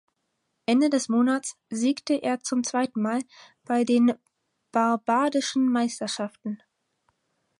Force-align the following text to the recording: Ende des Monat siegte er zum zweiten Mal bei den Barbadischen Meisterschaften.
Ende 0.65 0.89
des 0.89 1.09
Monat 1.09 1.55
siegte 1.69 2.15
er 2.23 2.39
zum 2.39 2.63
zweiten 2.63 3.03
Mal 3.03 3.21
bei 3.65 3.83
den 3.83 4.15
Barbadischen 4.71 5.71
Meisterschaften. 5.71 6.59